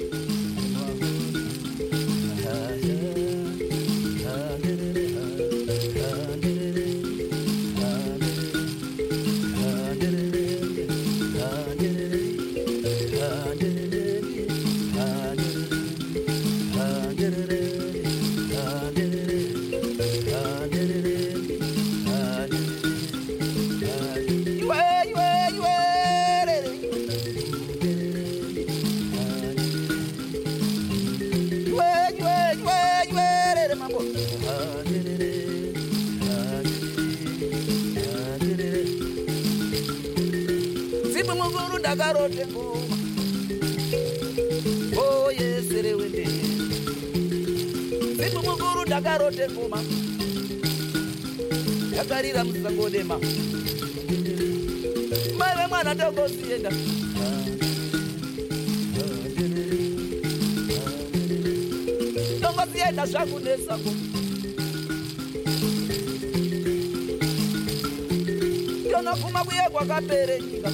Mukuru 42.12 42.28
ndakarote 42.28 42.46
ngoma 42.46 42.96
oyesere 45.26 45.94
wende. 45.94 46.24
Mzimu 48.14 48.42
mukuru 48.42 48.84
ndakarote 48.86 49.48
ngoma 49.50 49.78
yakarira 51.96 52.44
musangodema 52.44 53.16
mai 55.38 55.54
vemwana 55.56 55.94
tongosienda 55.94 56.70
tongosienda 62.40 63.06
zvangu 63.06 63.38
nesango. 63.40 63.90
Ndonoguma 68.88 69.44
kuye 69.44 69.68
kwakapere 69.72 70.40
nyika 70.40 70.70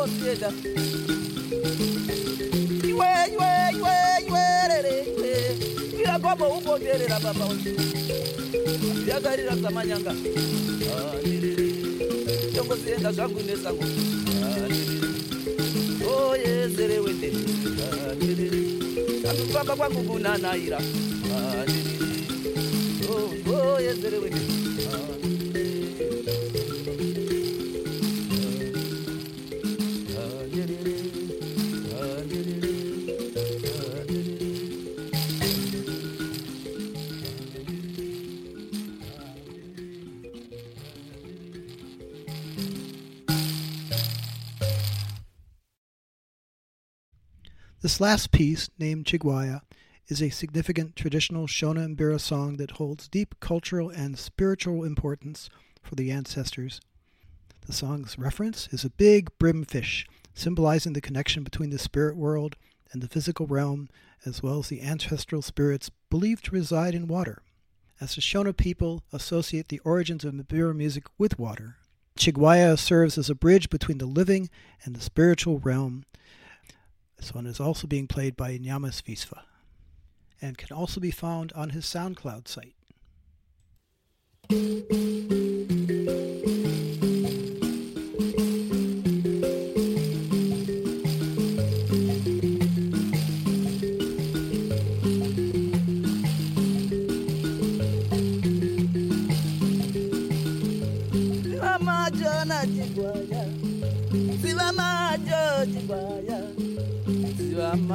sieda 0.08 0.50
iwe 2.90 3.10
iwe 3.34 3.52
iwe 3.78 3.96
iwerere 4.28 4.96
iwe 5.18 5.32
iragombo 6.02 6.46
ukonderera 6.58 7.20
baba 7.20 7.46
vyakarira 9.06 9.54
samanyanga. 9.62 10.12
Ah, 10.12 11.16
Tongosienda 12.56 13.12
zvangu 13.12 13.40
nesango. 13.48 13.84
Oyezere 16.16 17.00
wete 17.00 17.30
kakufamba 19.24 19.76
kwangu 19.76 20.02
kunanaira. 20.04 20.78
Ah, 21.36 21.66
Oyezere 23.48 24.18
oh, 24.18 24.24
oh, 24.24 24.24
wete 24.24 24.42
This 47.96 48.02
last 48.02 48.32
piece, 48.32 48.70
named 48.78 49.06
Chigwaya, 49.06 49.62
is 50.10 50.22
a 50.22 50.30
significant 50.30 50.98
traditional 50.98 51.48
Shona 51.48 51.96
Mbira 51.96 52.20
song 52.20 52.58
that 52.58 52.72
holds 52.72 53.08
deep 53.08 53.36
cultural 53.40 53.90
and 53.90 54.20
spiritual 54.20 54.84
importance 54.84 55.50
for 55.82 55.96
the 55.96 56.12
ancestors. 56.12 56.82
The 57.66 57.72
song's 57.72 58.20
reference 58.20 58.68
is 58.74 58.84
a 58.84 58.90
big 58.90 59.30
bream 59.40 59.64
fish, 59.64 60.06
symbolizing 60.34 60.92
the 60.92 61.00
connection 61.00 61.46
between 61.46 61.70
the 61.70 61.80
spirit 61.80 62.18
world 62.18 62.58
and 62.92 63.02
the 63.02 63.08
physical 63.08 63.48
realm, 63.48 63.88
as 64.26 64.44
well 64.44 64.60
as 64.60 64.68
the 64.68 64.82
ancestral 64.82 65.42
spirits 65.42 65.90
believed 66.10 66.44
to 66.44 66.52
reside 66.52 66.96
in 66.96 67.08
water. 67.08 67.44
As 68.02 68.16
the 68.16 68.22
Shona 68.22 68.58
people 68.58 69.04
associate 69.14 69.70
the 69.70 69.80
origins 69.86 70.26
of 70.26 70.34
Mbira 70.34 70.76
music 70.76 71.06
with 71.18 71.40
water, 71.40 71.78
Chigwaya 72.20 72.78
serves 72.78 73.18
as 73.18 73.30
a 73.30 73.36
bridge 73.36 73.70
between 73.70 74.00
the 74.00 74.06
living 74.06 74.50
and 74.84 74.98
the 74.98 75.02
spiritual 75.02 75.60
realm. 75.60 76.04
This 77.18 77.34
one 77.34 77.46
is 77.46 77.60
also 77.60 77.88
being 77.88 78.08
played 78.08 78.36
by 78.36 78.58
Nyamasvisva 78.58 79.42
and 80.42 80.58
can 80.58 80.76
also 80.76 81.00
be 81.00 81.12
found 81.12 81.54
on 81.54 81.70
his 81.72 81.86
SoundCloud 81.86 82.48
site. 82.48 82.76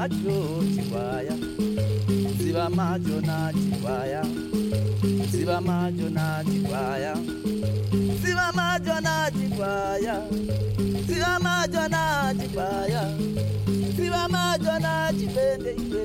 Siva 0.00 0.08
majo 0.08 0.64
chigwaya. 0.74 1.36
Siva 2.38 2.70
majo 2.70 3.20
na 3.20 3.52
chigwaya. 3.52 4.22
Siva 5.30 5.60
majo 5.60 6.08
na 6.10 6.42
chigwaya. 6.44 7.14
Siva 8.22 8.52
majo 8.54 9.00
na 9.00 9.30
chigwaya. 9.30 10.16
Siva 11.06 11.38
majo 11.38 11.88
na 11.88 12.32
chigwaya. 12.32 13.02
Siva 13.96 14.28
majo 14.28 14.78
na 14.80 15.12
chibende 15.12 15.72
iwe. 15.76 16.04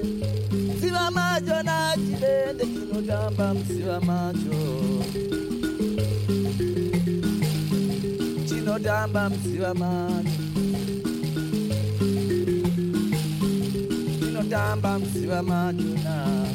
Siva 0.82 1.10
majo 1.12 1.64
na 1.64 1.96
chibende 1.96 2.66
kinotamba 2.66 3.56
siva 3.68 4.02
majo. 4.02 5.04
chinotamba 8.48 9.30
mziva 9.30 9.74
macho 9.74 10.46
chinotamba 14.46 15.00
mziva 15.00 15.44
macho 15.44 15.84
na 16.04 16.46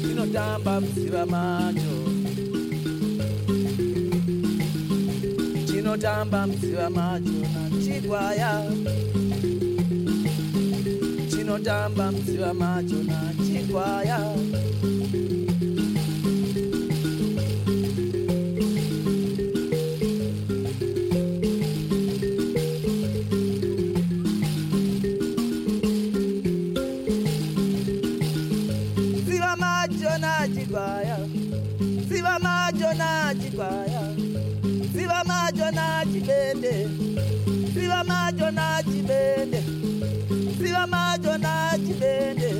chinotamba 0.00 0.80
mziva 0.80 1.26
macho. 1.26 1.96
Chinotamba 5.66 6.46
mziva 6.46 6.90
macho 6.90 7.32
na 7.42 7.84
chigwaya. 7.84 8.62
Chinotamba 11.30 12.12
mziva 12.12 12.54
macho 12.54 13.02
na 13.04 13.34
chigwaya 13.46 14.36
chibende. 39.06 39.62
Siva 40.58 40.86
macho 40.86 41.38
na 41.38 41.78
chibende. 41.78 42.50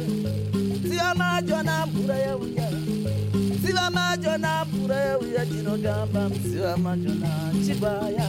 Siva 0.89 1.15
macho 1.15 1.63
na 1.63 1.87
mvura 1.87 2.17
ya 2.19 2.37
uya. 2.37 2.71
Siva 3.65 3.91
macho 3.91 4.39
na 4.39 4.65
mvura 4.65 4.97
ya 4.97 5.19
uya 5.19 5.47
chinotamba. 5.47 6.31
Siva 6.43 6.77
macho 6.77 7.15
na 7.15 7.53
chigwaya. 7.65 8.29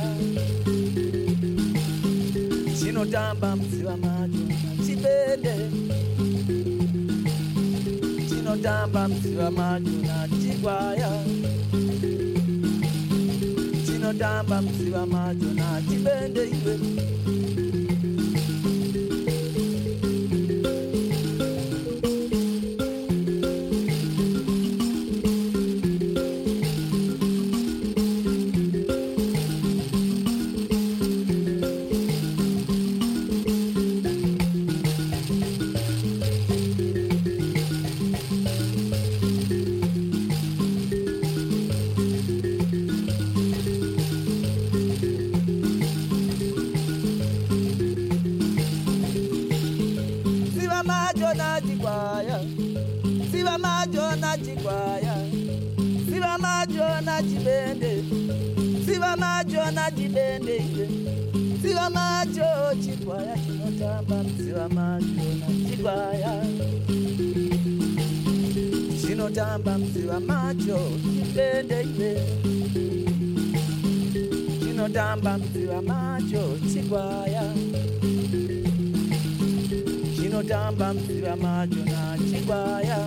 Chinotamba 2.79 3.57
siva 3.69 3.97
macho 3.97 4.43
na 4.47 4.85
chibende 4.85 5.53
chinotamba 8.29 9.07
mziva 9.07 9.51
macho 9.51 9.91
na 10.07 10.27
chigwaya 10.41 11.11
chinotamba 13.85 14.61
mziva 14.61 15.05
macho 15.05 15.53
na 15.53 15.81
chibende 15.89 16.43
iwe 16.49 16.79
na 57.17 57.23
chibende. 57.23 58.03
Siva 58.85 59.15
macho 59.17 59.71
na 59.71 59.89
chibende. 59.91 60.57
Iwe 60.57 60.87
siva 61.61 61.89
macho 61.89 62.45
chigwaya 62.83 63.35
chinotamba. 63.45 64.23
Siva 64.37 64.69
macho 64.69 65.23
na 65.39 65.47
chigwaya 65.67 66.43
chinotamba. 69.01 69.79
Siva 69.93 70.19
macho 70.19 70.77
chibende. 71.01 71.81
Iwe 71.83 72.11
chinotamba. 74.59 75.39
Siva 75.53 75.81
macho 75.81 76.43
chigwaya 76.71 77.43
chinotamba. 80.15 80.93
Mziva 80.93 81.35
macho 81.35 81.81
na 81.85 82.17
chigwaya 82.29 82.99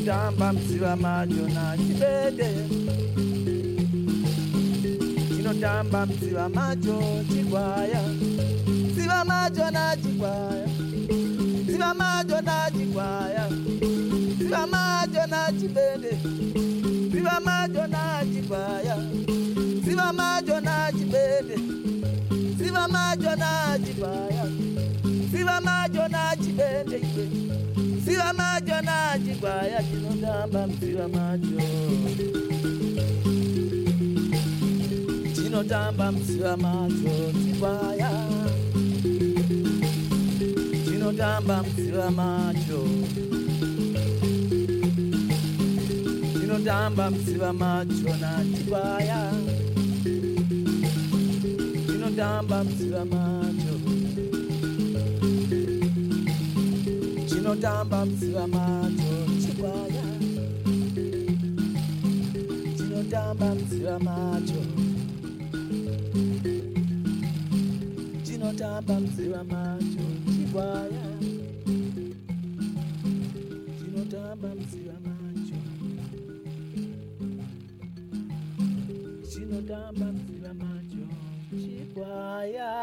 chinotamba 0.00 0.52
mziva 0.52 0.96
macho 0.96 1.48
na 1.54 1.76
chibende 1.76 2.48
chinotamba 5.28 6.06
mziva 6.06 6.48
macho 6.48 7.24
chigwaya 7.28 8.02
ziva 8.94 9.24
macho 9.24 9.70
na 9.70 9.96
chigwaya 9.96 10.66
ziva 11.66 11.94
macho 11.94 12.40
na 12.40 12.70
chigwaya 12.70 13.48
ziva 14.38 14.66
macho 14.66 15.26
na 15.26 15.52
chibende 15.52 16.10
ziva 17.12 17.40
macho 17.40 17.86
na 17.86 18.24
chigwaya 18.32 18.96
ziva 19.84 20.12
macho 20.12 20.60
na 20.60 20.92
chibende 20.92 21.56
Siva 22.58 22.88
macho 22.88 23.36
na 23.36 23.78
chigwaya 23.84 24.46
Siva 25.30 25.60
macho 25.60 26.08
na 26.08 26.36
chibende 26.36 27.00
iwe 28.20 28.28
Siva 28.28 28.32
macho 28.32 28.82
na 28.82 29.18
chigwaya 29.24 29.82
Chinotamba 29.82 30.66
msiva 30.66 31.08
macho 31.08 31.60
Chinotamba 35.34 36.12
msiva 36.12 36.56
macho 36.56 37.32
chigwaya 37.32 38.10
Chinotamba 40.84 41.62
msiva 41.62 42.10
macho 42.10 42.88
Chinotamba 46.32 47.10
msiva 47.10 47.52
macho 47.52 48.16
na 48.20 48.44
chigwaya 48.56 49.32
chinotamba 51.86 52.64
mziva 52.64 53.04
macho 53.04 53.69
chinotamba 57.50 58.06
mziva 58.06 58.46
macho 58.46 59.12
chigwaya 59.42 60.04
chinotamba 62.76 63.54
mziva 63.54 63.98
macho 63.98 64.62
chinotamba 68.22 69.00
mziva 69.00 69.44
macho 69.44 70.04
chigwaya 70.32 71.06
chinotamba 73.78 74.48
mziva 74.54 74.96
macho 75.06 75.58
chinotamba 79.30 80.06
mziva 80.12 80.54
macho 80.54 81.04
chigwaya 81.60 82.79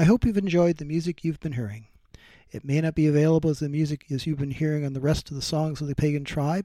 I 0.00 0.04
hope 0.04 0.24
you've 0.24 0.38
enjoyed 0.38 0.78
the 0.78 0.86
music 0.86 1.24
you've 1.24 1.40
been 1.40 1.52
hearing. 1.52 1.84
It 2.50 2.64
may 2.64 2.80
not 2.80 2.94
be 2.94 3.06
available 3.06 3.50
as 3.50 3.58
the 3.58 3.68
music 3.68 4.06
as 4.10 4.26
you've 4.26 4.38
been 4.38 4.52
hearing 4.52 4.82
on 4.82 4.94
the 4.94 5.00
rest 5.00 5.28
of 5.28 5.36
the 5.36 5.42
songs 5.42 5.82
of 5.82 5.88
the 5.88 5.94
Pagan 5.94 6.24
Tribe. 6.24 6.64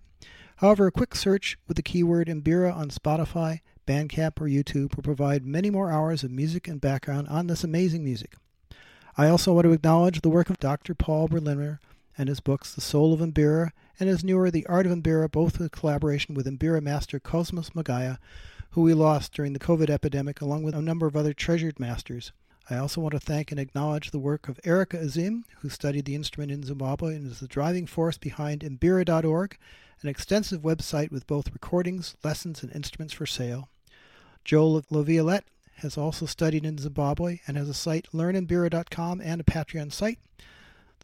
However, 0.56 0.88
a 0.88 0.92
quick 0.94 1.14
search 1.16 1.58
with 1.68 1.76
the 1.76 1.84
keyword 1.84 2.30
Mbira 2.30 2.74
on 2.74 2.90
Spotify, 2.92 3.60
Bandcamp, 3.86 4.40
or 4.40 4.46
YouTube 4.46 4.96
will 4.96 5.04
provide 5.04 5.46
many 5.46 5.70
more 5.70 5.92
hours 5.92 6.24
of 6.24 6.32
music 6.32 6.70
and 6.70 6.80
background 6.80 7.28
on 7.28 7.48
this 7.48 7.62
amazing 7.62 8.06
music. 8.06 8.36
I 9.18 9.28
also 9.28 9.52
want 9.52 9.66
to 9.66 9.74
acknowledge 9.74 10.22
the 10.22 10.30
work 10.30 10.50
of 10.50 10.58
Dr. 10.58 10.96
Paul 10.96 11.28
Berliner 11.28 11.82
and 12.18 12.30
his 12.30 12.40
books 12.40 12.74
The 12.74 12.80
Soul 12.80 13.12
of 13.12 13.20
Mbira 13.20 13.72
and 14.00 14.08
his 14.08 14.24
newer 14.24 14.50
The 14.50 14.66
Art 14.68 14.86
of 14.86 14.94
Mbira, 14.94 15.30
both 15.30 15.60
in 15.60 15.68
collaboration 15.68 16.36
with 16.36 16.46
Mbira 16.46 16.82
master 16.82 17.20
Cosmas 17.20 17.76
Magaya, 17.76 18.18
who 18.70 18.82
we 18.82 18.94
lost 18.94 19.34
during 19.34 19.52
the 19.52 19.60
COVID 19.60 19.90
epidemic, 19.90 20.40
along 20.40 20.64
with 20.64 20.74
a 20.74 20.82
number 20.82 21.06
of 21.06 21.18
other 21.18 21.34
treasured 21.34 21.82
masters. 21.82 22.32
I 22.68 22.78
also 22.78 23.00
want 23.00 23.14
to 23.14 23.20
thank 23.20 23.52
and 23.52 23.60
acknowledge 23.60 24.10
the 24.10 24.20
work 24.20 24.48
of 24.48 24.60
Erica 24.64 24.98
Azim, 24.98 25.46
who 25.60 25.70
studied 25.70 26.06
the 26.06 26.16
instrument 26.16 26.52
in 26.52 26.64
Zimbabwe 26.64 27.16
and 27.16 27.32
is 27.32 27.40
the 27.40 27.48
driving 27.48 27.86
force 27.86 28.18
behind 28.18 28.62
Mbira.org, 28.62 29.58
an 30.02 30.10
extensive 30.10 30.62
website 30.62 31.12
with 31.12 31.28
both 31.28 31.54
recordings, 31.54 32.16
lessons, 32.24 32.64
and 32.64 32.72
instruments 32.76 33.14
for 33.14 33.28
sale. 33.28 33.70
Joe 34.44 34.82
LaViolette 34.92 35.44
has 35.78 35.96
also 35.98 36.26
studied 36.26 36.66
in 36.66 36.80
Zimbabwe 36.80 37.40
and 37.46 37.56
has 37.56 37.70
a 37.70 37.74
site, 37.74 38.08
learnmbira.com, 38.12 39.22
and 39.22 39.42
a 39.42 39.44
Patreon 39.44 39.92
site. 39.92 40.20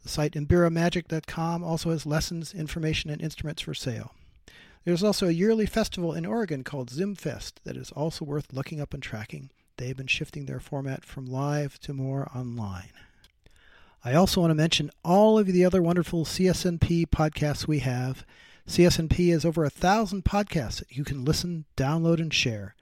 The 0.02 0.08
site 0.08 0.32
mbiramagic.com 0.32 1.62
also 1.62 1.90
has 1.90 2.04
lessons, 2.04 2.54
information, 2.54 3.08
and 3.08 3.22
instruments 3.22 3.62
for 3.62 3.74
sale. 3.74 4.14
There's 4.84 5.04
also 5.04 5.28
a 5.28 5.32
yearly 5.32 5.66
festival 5.66 6.12
in 6.12 6.26
Oregon 6.26 6.64
called 6.64 6.90
ZimFest 6.90 7.52
that 7.62 7.76
is 7.76 7.92
also 7.92 8.24
worth 8.24 8.52
looking 8.52 8.80
up 8.80 8.92
and 8.92 9.02
tracking. 9.02 9.50
They've 9.76 9.96
been 9.96 10.06
shifting 10.06 10.46
their 10.46 10.60
format 10.60 11.04
from 11.04 11.26
live 11.26 11.78
to 11.80 11.92
more 11.92 12.30
online. 12.34 12.92
I 14.04 14.14
also 14.14 14.40
want 14.40 14.50
to 14.50 14.56
mention 14.56 14.90
all 15.04 15.38
of 15.38 15.46
the 15.46 15.64
other 15.64 15.80
wonderful 15.80 16.24
CSNP 16.24 17.06
podcasts 17.06 17.66
we 17.66 17.78
have. 17.80 18.26
CSNP 18.68 19.30
has 19.32 19.44
over 19.44 19.64
a 19.64 19.70
thousand 19.70 20.24
podcasts 20.24 20.78
that 20.78 20.96
you 20.96 21.04
can 21.04 21.24
listen, 21.24 21.64
download, 21.76 22.20
and 22.20 22.32
share. 22.32 22.74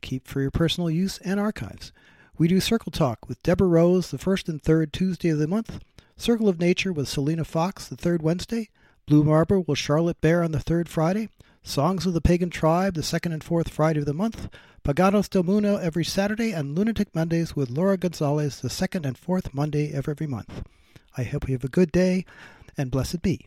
Keep 0.00 0.26
for 0.26 0.40
your 0.40 0.50
personal 0.50 0.90
use 0.90 1.18
and 1.18 1.38
archives. 1.38 1.92
We 2.38 2.48
do 2.48 2.60
Circle 2.60 2.92
Talk 2.92 3.28
with 3.28 3.42
Deborah 3.42 3.68
Rose 3.68 4.10
the 4.10 4.18
first 4.18 4.48
and 4.48 4.62
third 4.62 4.92
Tuesday 4.92 5.28
of 5.28 5.38
the 5.38 5.46
month. 5.46 5.80
Circle 6.16 6.48
of 6.48 6.58
Nature 6.58 6.92
with 6.92 7.08
Selena 7.08 7.44
Fox 7.44 7.86
the 7.86 7.96
third 7.96 8.22
Wednesday, 8.22 8.70
Blue 9.06 9.24
Marble 9.24 9.64
with 9.66 9.78
Charlotte 9.78 10.20
Bear 10.20 10.42
on 10.42 10.52
the 10.52 10.60
third 10.60 10.88
Friday, 10.88 11.28
Songs 11.64 12.06
of 12.06 12.12
the 12.12 12.20
Pagan 12.20 12.50
Tribe 12.50 12.94
the 12.94 13.04
second 13.04 13.32
and 13.32 13.42
fourth 13.42 13.68
Friday 13.68 14.00
of 14.00 14.06
the 14.06 14.12
month, 14.12 14.48
Paganos 14.84 15.30
del 15.30 15.44
Mundo 15.44 15.76
every 15.76 16.04
Saturday, 16.04 16.50
and 16.50 16.76
Lunatic 16.76 17.14
Mondays 17.14 17.54
with 17.54 17.70
Laura 17.70 17.96
Gonzalez 17.96 18.60
the 18.60 18.68
second 18.68 19.06
and 19.06 19.16
fourth 19.16 19.54
Monday 19.54 19.92
of 19.92 20.08
every 20.08 20.26
month. 20.26 20.64
I 21.16 21.22
hope 21.22 21.48
you 21.48 21.54
have 21.54 21.62
a 21.62 21.68
good 21.68 21.92
day, 21.92 22.24
and 22.76 22.90
blessed 22.90 23.22
be. 23.22 23.46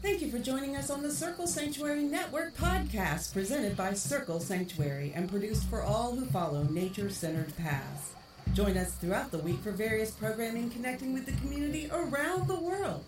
Thank 0.00 0.22
you 0.22 0.30
for 0.30 0.38
joining 0.38 0.76
us 0.76 0.88
on 0.88 1.02
the 1.02 1.10
Circle 1.10 1.46
Sanctuary 1.46 2.04
Network 2.04 2.56
podcast 2.56 3.34
presented 3.34 3.76
by 3.76 3.92
Circle 3.92 4.40
Sanctuary 4.40 5.12
and 5.14 5.30
produced 5.30 5.68
for 5.68 5.82
all 5.82 6.16
who 6.16 6.24
follow 6.26 6.62
nature 6.64 7.10
centered 7.10 7.54
paths. 7.58 8.12
Join 8.54 8.78
us 8.78 8.94
throughout 8.94 9.30
the 9.30 9.38
week 9.38 9.60
for 9.60 9.72
various 9.72 10.10
programming 10.10 10.70
connecting 10.70 11.12
with 11.12 11.26
the 11.26 11.32
community 11.32 11.90
around 11.92 12.48
the 12.48 12.60
world. 12.60 13.04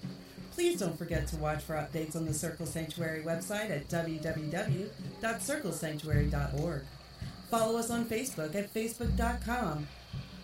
Please 0.57 0.81
don't 0.81 0.97
forget 0.97 1.27
to 1.27 1.37
watch 1.37 1.63
for 1.63 1.75
updates 1.75 2.17
on 2.17 2.25
the 2.25 2.33
Circle 2.33 2.65
Sanctuary 2.65 3.23
website 3.23 3.69
at 3.69 3.87
www.circlesanctuary.org. 3.89 6.83
Follow 7.51 7.79
us 7.79 7.91
on 7.91 8.07
Facebook 8.07 8.55
at 8.55 8.73
facebook.com 8.73 9.87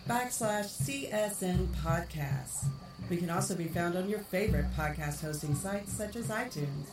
backslash 0.07 1.09
CSN 1.09 1.65
Podcasts. 1.83 2.65
We 3.09 3.17
can 3.17 3.31
also 3.31 3.55
be 3.55 3.63
found 3.63 3.97
on 3.97 4.07
your 4.07 4.19
favorite 4.19 4.71
podcast 4.77 5.21
hosting 5.21 5.55
sites 5.55 5.91
such 5.91 6.15
as 6.15 6.27
iTunes, 6.27 6.89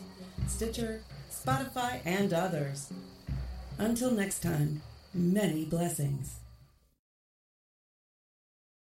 Stitcher, 0.48 1.02
Spotify, 1.30 2.00
and 2.06 2.32
others. 2.32 2.90
Until 3.76 4.12
next 4.12 4.42
time, 4.42 4.80
many 5.12 5.66
blessings. 5.66 6.36